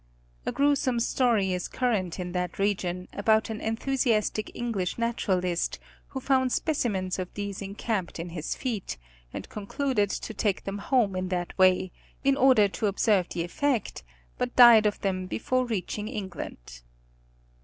A 0.47 0.51
gruesome 0.51 0.99
story 0.99 1.53
is 1.53 1.67
current 1.67 2.19
in 2.19 2.31
that 2.31 2.57
region, 2.57 3.07
about 3.13 3.51
an 3.51 3.61
enthusiastic 3.61 4.49
English 4.55 4.97
naturalist, 4.97 5.77
who 6.07 6.19
found 6.19 6.51
specimens 6.51 7.19
of 7.19 7.31
these 7.35 7.61
encamped 7.61 8.17
in 8.19 8.29
his 8.29 8.55
feet, 8.55 8.97
and 9.31 9.47
concluded 9.49 10.09
to 10.09 10.33
take 10.33 10.63
them 10.63 10.79
home 10.79 11.15
in 11.15 11.27
that 11.27 11.55
way, 11.55 11.91
in 12.23 12.35
order 12.35 12.67
to 12.67 12.87
observe 12.87 13.29
the 13.29 13.43
effect, 13.43 14.01
but 14.39 14.55
died 14.55 14.87
of 14.87 14.99
them 15.01 15.27
before 15.27 15.67
reach 15.67 15.99
ing 15.99 16.07
England. 16.07 16.81